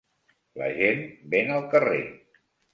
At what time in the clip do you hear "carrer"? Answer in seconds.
1.77-2.03